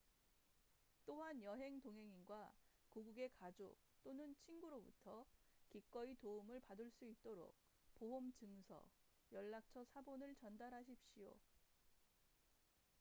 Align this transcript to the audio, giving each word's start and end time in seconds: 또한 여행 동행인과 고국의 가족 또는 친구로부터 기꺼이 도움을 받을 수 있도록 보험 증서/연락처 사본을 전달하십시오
또한 1.05 1.43
여행 1.43 1.79
동행인과 1.79 2.51
고국의 2.89 3.29
가족 3.37 3.77
또는 4.03 4.35
친구로부터 4.39 5.27
기꺼이 5.69 6.15
도움을 6.15 6.59
받을 6.61 6.89
수 6.89 7.05
있도록 7.05 7.53
보험 7.99 8.33
증서/연락처 8.33 9.85
사본을 9.93 10.33
전달하십시오 10.37 11.37